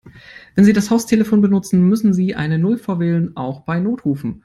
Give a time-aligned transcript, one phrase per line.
[0.55, 4.39] Wenn Sie das Haustelefon benutzen, müssen Sie eine Null vorwählen, auch bei Notrufen.